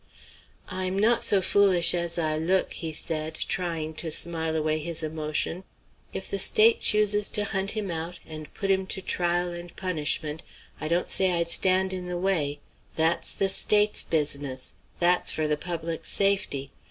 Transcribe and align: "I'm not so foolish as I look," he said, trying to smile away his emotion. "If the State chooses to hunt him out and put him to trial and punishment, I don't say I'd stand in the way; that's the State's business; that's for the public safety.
"I'm 0.69 0.97
not 0.97 1.23
so 1.23 1.43
foolish 1.43 1.93
as 1.93 2.17
I 2.17 2.35
look," 2.35 2.73
he 2.73 2.91
said, 2.91 3.35
trying 3.35 3.93
to 3.97 4.09
smile 4.09 4.55
away 4.55 4.79
his 4.79 5.03
emotion. 5.03 5.63
"If 6.11 6.27
the 6.27 6.39
State 6.39 6.81
chooses 6.81 7.29
to 7.29 7.43
hunt 7.43 7.73
him 7.77 7.91
out 7.91 8.17
and 8.25 8.51
put 8.55 8.71
him 8.71 8.87
to 8.87 9.01
trial 9.03 9.53
and 9.53 9.75
punishment, 9.75 10.41
I 10.79 10.87
don't 10.87 11.11
say 11.11 11.33
I'd 11.33 11.49
stand 11.49 11.93
in 11.93 12.07
the 12.07 12.17
way; 12.17 12.61
that's 12.95 13.29
the 13.31 13.47
State's 13.47 14.01
business; 14.01 14.73
that's 14.99 15.29
for 15.31 15.47
the 15.47 15.55
public 15.55 16.03
safety. 16.03 16.71